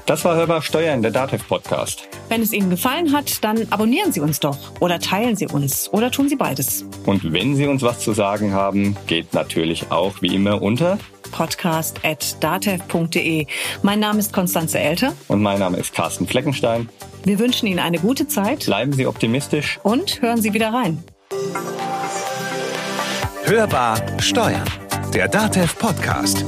Das 0.06 0.24
war 0.24 0.36
Hörbar 0.36 0.62
Steuern, 0.62 1.02
der 1.02 1.10
DATEV 1.10 1.48
Podcast. 1.48 2.08
Wenn 2.30 2.44
es 2.44 2.54
Ihnen 2.54 2.70
gefallen 2.70 3.12
hat, 3.12 3.44
dann 3.44 3.66
abonnieren 3.72 4.12
Sie 4.12 4.20
uns 4.20 4.40
doch 4.40 4.80
oder 4.80 5.00
teilen 5.00 5.36
Sie 5.36 5.48
uns 5.48 5.90
oder 5.92 6.12
tun 6.12 6.30
Sie 6.30 6.36
beides. 6.36 6.86
Und 7.08 7.34
wenn 7.34 7.56
Sie 7.56 7.66
uns 7.66 7.82
was 7.82 8.02
zu 8.02 8.14
sagen 8.14 8.54
haben, 8.54 8.96
geht 9.08 9.34
natürlich 9.34 9.90
auch 9.90 10.22
wie 10.22 10.36
immer 10.36 10.62
unter 10.62 11.00
podcast.datev.de. 11.32 13.48
Mein 13.82 14.00
Name 14.00 14.20
ist 14.20 14.32
Konstanze 14.32 14.78
Elter. 14.78 15.14
Und 15.28 15.42
mein 15.42 15.58
Name 15.58 15.78
ist 15.78 15.96
Carsten 15.96 16.28
Fleckenstein. 16.28 16.88
Wir 17.24 17.40
wünschen 17.40 17.66
Ihnen 17.66 17.80
eine 17.80 17.98
gute 17.98 18.28
Zeit. 18.28 18.68
Bleiben 18.68 18.94
Sie 18.94 19.08
optimistisch. 19.08 19.80
Und 19.82 20.22
hören 20.22 20.40
Sie 20.40 20.54
wieder 20.54 20.72
rein. 20.72 21.04
Hörbar 23.46 24.00
Steuern. 24.20 24.70
Der 25.16 25.28
Datev 25.28 25.74
Podcast. 25.80 26.46